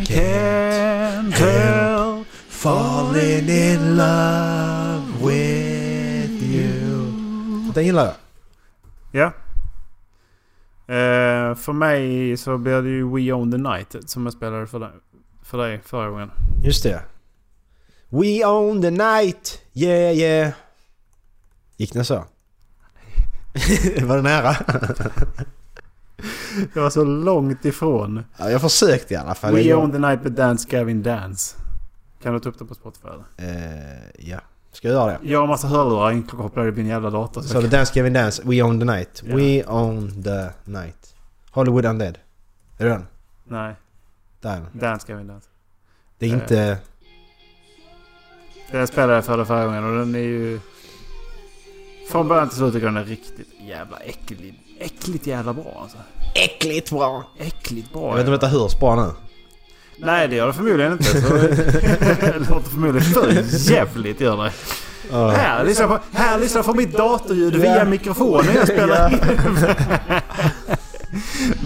[0.00, 7.72] I can tell Falling in love with you.
[7.74, 8.14] Den gillar jag.
[9.12, 9.32] Ja.
[10.94, 14.78] Eh, för mig så blir det ju We Own the Night som jag spelade för
[14.78, 14.90] dig,
[15.42, 16.30] för dig förra gången.
[16.64, 17.02] Just det.
[18.08, 20.52] We own the night, yeah yeah.
[21.76, 22.24] Gick den så?
[24.06, 24.56] Var det nära?
[26.74, 28.24] Det var så långt ifrån.
[28.38, 29.54] ja, jag försökte i alla fall.
[29.54, 31.56] We Own the Night med Dance Gavin Dance.
[32.22, 33.24] Kan du ta upp det på Spotify eller?
[33.54, 34.38] Eh, ja,
[34.72, 35.18] ska jag göra det?
[35.30, 37.40] Jag har massa hörlurar inkopplade i min jävla dator.
[37.42, 39.22] Så det Dance Gavin Dance, We own the night.
[39.26, 39.36] Ja.
[39.36, 41.14] We own the night.
[41.50, 42.18] Hollywood Undead.
[42.78, 43.06] Är det den?
[43.44, 43.74] Nej,
[44.40, 44.62] Där.
[44.72, 45.48] Dance Gavin Dance.
[46.18, 46.34] Det är Eh.
[46.34, 46.78] inte...
[48.70, 50.60] Den spelade jag för det förra gången och den är ju...
[52.10, 54.54] Från början till slut tycker jag den är riktigt jävla äcklig.
[54.80, 55.96] Äckligt jävla bra alltså.
[56.34, 57.24] Äckligt bra!
[57.38, 58.02] Äckligt bra.
[58.02, 59.10] Jag vet inte om detta hörs bra nu.
[59.98, 61.04] Nej det gör det förmodligen inte.
[61.04, 63.32] Så det låter förmodligen för
[63.72, 64.52] jävligt gör det.
[65.10, 65.28] Ja.
[65.28, 67.58] Här lyssnar på, här lyssnar på mitt datorljud Ja.
[67.58, 69.18] via mikrofonen jag spelar in.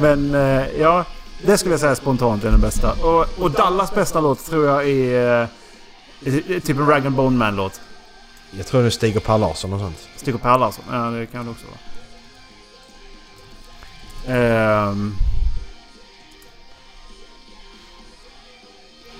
[0.00, 1.04] Men eh, ja,
[1.46, 2.92] det skulle jag säga spontant är den bästa.
[2.92, 5.48] Och, och Dallas bästa låt tror jag är, eh,
[6.56, 7.80] är typ en Rag and Bone Man-låt.
[8.50, 10.08] Jag tror det är Stig och Per Larsson och sånt.
[10.16, 10.84] Stig och Per Larsson.
[10.90, 11.78] Ja, det kan det också vara.
[14.36, 15.14] Ehm,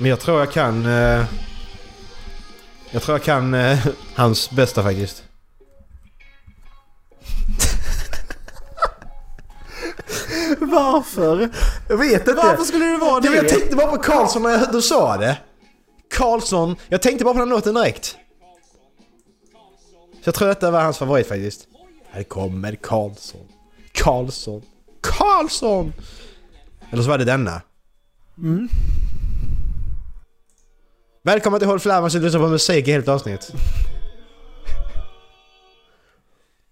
[0.00, 0.86] Men jag tror jag kan...
[0.86, 1.24] Eh,
[2.90, 5.24] jag tror jag kan eh, hans bästa faktiskt.
[10.60, 11.50] varför?
[11.88, 12.34] Jag vet inte!
[12.34, 13.34] Varför skulle det vara det?
[13.36, 15.38] Jag tänkte bara på Karlsson när jag, du sa det.
[16.10, 16.76] Karlsson.
[16.88, 18.16] Jag tänkte bara på den låten direkt.
[20.22, 21.68] Så jag tror detta var hans favorit faktiskt.
[22.11, 23.48] Här kommer Karlsson.
[23.92, 24.62] Karlsson.
[25.00, 25.92] Karlsson!
[26.90, 27.62] Eller så var det denna.
[28.38, 28.68] Mm.
[31.22, 33.52] Välkommen till Håll så du lyssnar på musik i helt avsnitt.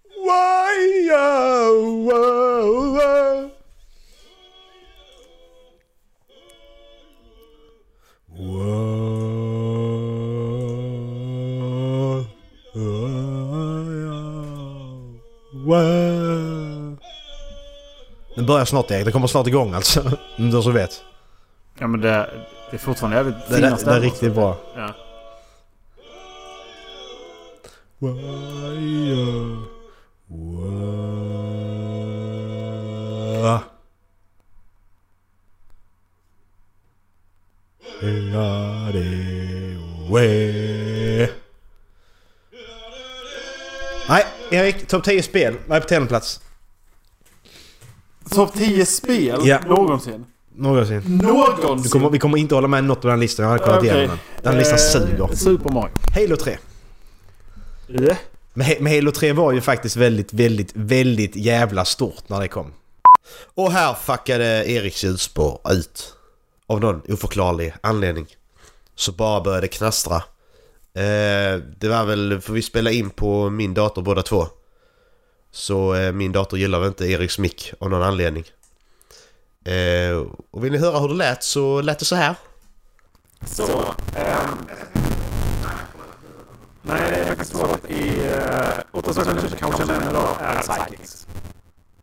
[0.03, 3.49] Why, oh, oh, oh.
[8.27, 9.08] Whoa,
[18.35, 20.11] Den börjar snart Erik, den kommer snart igång alltså.
[20.37, 21.03] Om du så vet.
[21.79, 22.29] Ja men det,
[22.71, 24.57] det är fortfarande jävligt Det, fina det, det är riktigt bra.
[24.75, 24.93] Ja.
[27.99, 29.15] Why,
[30.27, 31.09] Whoa.
[38.31, 38.95] Got
[44.51, 44.87] Erik.
[44.87, 45.55] Topp 10 spel.
[45.67, 46.21] Vad är på tionde
[48.31, 49.59] Topp 10 spel Ja.
[49.67, 50.25] någonsin.
[50.55, 51.01] Någonsin.
[51.05, 51.83] Någonsin!
[51.83, 53.43] Du kommer, vi kommer inte hålla med något på den listan.
[53.45, 54.17] Jag har kollat igenom den.
[54.43, 55.35] Den listan Eh, suger.
[55.35, 55.91] Super Mario.
[56.15, 56.57] Halo 3.
[57.89, 58.17] Eh.
[58.53, 62.73] Men men Halo 3 var ju faktiskt väldigt, väldigt, väldigt jävla stort när det kom.
[63.55, 66.13] Och här fuckade Eriks ljusspår ut.
[66.67, 68.27] Av någon oförklarlig anledning.
[68.95, 70.23] Så bara började knastra.
[70.93, 74.47] Eh, det var väl för vi spelade in på min dator båda två.
[75.51, 78.43] Så eh, min dator gillar väl inte Eriks mick av någon anledning.
[79.65, 82.35] Eh, och vill ni höra hur det lät så lät det så här.
[83.45, 84.67] Så, ehm,
[86.81, 91.27] nej, det är faktiskt så att i eh, uh, Ottoströms kanske den idag är Psychics.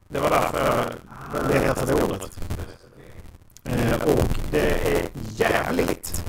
[0.08, 0.94] Det var därför
[1.48, 2.38] det heter det ordet.
[3.64, 6.24] Eh, och det är jävligt.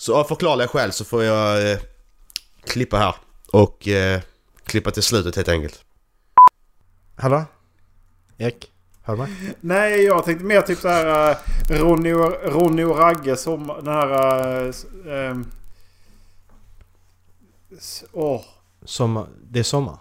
[0.00, 1.78] Så av förklarliga skäl så får jag eh,
[2.64, 3.14] klippa här.
[3.52, 4.20] Och eh,
[4.64, 5.84] klippa till slutet helt enkelt.
[7.16, 7.44] Hallå?
[8.38, 8.70] Erik?
[9.02, 9.30] Hör du mig?
[9.60, 13.86] Nej, jag tänkte mer typ så här uh, Ronny, och, Ronny och Ragge som den
[13.94, 14.62] här...
[14.62, 15.40] Uh,
[17.78, 18.40] s- Åh.
[18.84, 19.96] Sommar, det är sommar?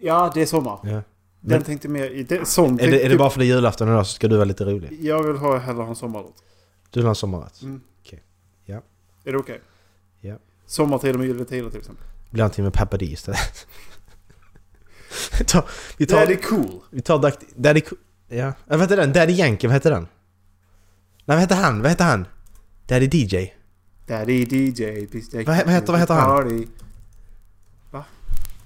[0.00, 0.78] Ja, det är sommar.
[0.82, 0.88] Ja.
[0.90, 1.02] Den
[1.40, 2.10] Men- tänkte mer...
[2.10, 4.12] i- Det, sån Är det, är det tänkte- bara för det är julafton idag så
[4.14, 4.98] ska du vara lite rolig?
[5.04, 6.42] Jag vill ha, hellre ha en sommarlåt.
[6.90, 7.62] Du vill ha en sommarrätt?
[7.62, 7.80] Mm.
[9.24, 9.60] Är det okej?
[10.20, 10.36] Ja.
[10.66, 12.04] Sommartid med Gyllene Tider till exempel.
[12.30, 13.38] Blir någonting med Pappa D istället.
[15.38, 15.64] vi tar...
[15.96, 16.80] Vi tar, Daddy Cool.
[16.90, 17.36] vi tar Daddy...
[17.56, 17.80] Daddy...
[17.80, 17.96] Co-
[18.28, 18.36] Ja.
[18.36, 18.52] ja.
[18.66, 19.12] Vad heter den?
[19.12, 20.02] Daddy Yankee, vad heter den?
[21.24, 21.82] Nej, vad heter han?
[21.82, 22.26] Vad heter han?
[22.86, 23.52] Daddy DJ?
[24.06, 25.06] Daddy DJ.
[25.32, 26.24] Vad vad heter- vad heter han?
[26.42, 26.66] party.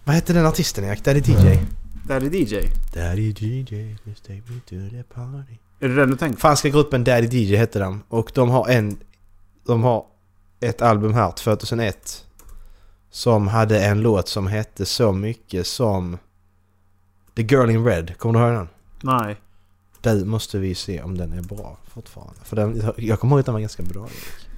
[0.05, 1.05] Vad heter den artisten Erik?
[1.05, 1.59] Daddy DJ?
[2.07, 2.57] Daddy DJ.
[2.95, 5.55] Daddy DJ, please take me to the party.
[5.81, 6.39] Är det den du tänker?
[6.41, 8.03] Franska gruppen Daddy DJ hette de.
[8.09, 8.99] Och de har en...
[9.67, 10.07] De har
[10.61, 12.25] ett album här, 2001.
[13.11, 16.19] Som hade en låt som hette så mycket som...
[17.37, 18.19] The Girl in Red.
[18.19, 18.69] Kommer du ihåg den?
[19.03, 19.37] Nej.
[20.01, 22.41] Där måste vi se om den är bra fortfarande.
[22.45, 24.49] För den, jag kommer ihåg att den var ganska bra Erik.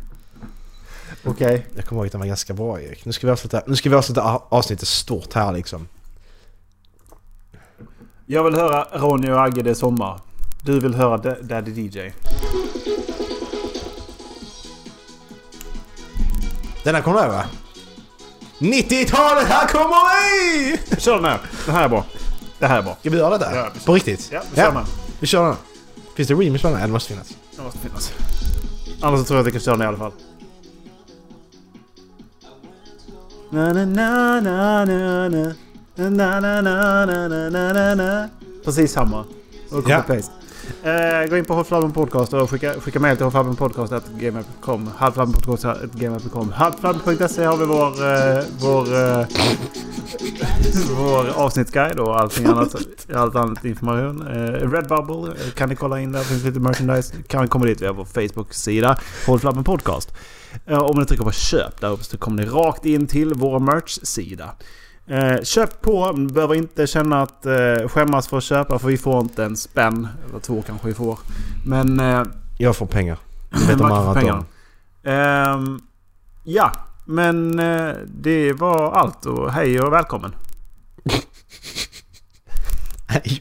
[1.24, 1.66] Okej.
[1.76, 3.04] Jag kommer ihåg att den var ganska bra Erik.
[3.04, 5.88] Nu ska vi avsluta, nu ska vi avsluta avsnittet stort här liksom.
[8.26, 10.20] Jag vill höra Ronny och Agge Det är sommar.
[10.62, 12.10] Du vill höra Da- Daddy DJ.
[16.84, 17.44] Den här kommer du ihåg va?
[18.58, 21.00] 90-talet, här kommer vi!
[21.00, 21.38] Kör den här.
[21.66, 22.04] Det här är bra.
[22.58, 22.96] Det här är bra.
[23.00, 23.56] Ska vi göra det där?
[23.56, 24.28] Ja, På riktigt?
[24.32, 24.84] Ja, vi kör den här.
[25.20, 25.56] vi kör den.
[26.16, 26.76] Finns det remix på den?
[26.76, 26.86] här?
[26.86, 27.28] Det måste finnas.
[27.56, 28.12] Det måste finnas.
[29.02, 30.12] Annars tror jag att vi kan köra den i alla fall.
[33.50, 35.54] Na, na, na, na, na, na.
[35.96, 38.28] Na, na, na, na, na, na, na, na.
[38.64, 39.20] Precis samma.
[39.20, 39.26] Och
[39.70, 39.80] Ja.
[40.02, 40.30] copy-paste.
[40.30, 40.39] Eh,
[40.82, 47.56] Eh, gå in på Halvflabben Podcast och skicka, skicka mejl till hållflabbenpodcast.gmail.com Halvflabbenpodcast.gmail.com Halvflabben.se har
[47.56, 49.26] vi vår, eh, vår, eh,
[50.98, 52.74] vår avsnittsguide och allting annat.
[53.14, 54.26] Allt annat information.
[54.26, 56.22] Eh, Redbubble eh, kan ni kolla in där.
[56.22, 57.14] finns lite merchandise.
[57.26, 58.98] Kan komma dit via vår Facebook-sida.
[59.26, 60.12] Halvflabben Podcast.
[60.66, 63.58] Eh, om ni trycker på köp där uppe så kommer ni rakt in till vår
[63.58, 64.50] merch-sida.
[65.10, 69.20] Eh, köp på, behöver inte känna att eh, skämmas för att köpa för vi får
[69.20, 70.08] inte en spänn.
[70.28, 71.18] Eller två kanske vi får.
[71.66, 72.00] Men...
[72.00, 72.22] Eh,
[72.58, 73.18] Jag får pengar.
[73.50, 74.44] Det vet de andra pengarna.
[75.04, 75.80] Ehm,
[76.44, 76.72] ja,
[77.04, 80.34] men eh, det var allt och hej och välkommen.
[83.08, 83.40] Hej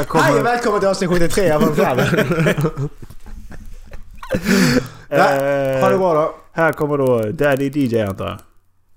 [0.00, 0.42] och kommer...
[0.42, 2.06] välkommen till avsnitt 73 av Hållflabben.
[5.08, 5.20] eh,
[5.80, 6.34] Ha det bra då.
[6.52, 8.38] Här kommer då Daddy DJ antar jag.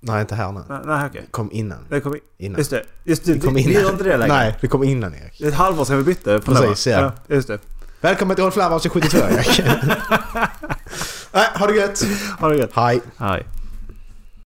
[0.08, 0.62] Nej, inte här nu.
[0.70, 1.28] Nej, nej okej.
[1.32, 1.78] Kom innan.
[1.90, 2.22] Det kom in.
[2.38, 2.58] innan.
[2.58, 2.84] Just det.
[3.04, 3.34] Just det.
[3.34, 3.84] Det kom vi, vi innan.
[3.84, 4.34] gör inte det längre.
[4.34, 5.40] Nej, det kom innan Erik.
[5.40, 6.40] Det är ett halvår sedan vi bytte.
[6.40, 6.94] Precis, va?
[7.28, 7.36] ja.
[7.36, 7.60] Just det.
[8.02, 9.62] Välkommen till Hållflabben avsnitt 72 Erik.
[11.34, 12.04] Nej, ha det gött.
[12.40, 12.72] Ha det gött.
[12.74, 13.02] Hej.
[13.18, 13.46] Hej.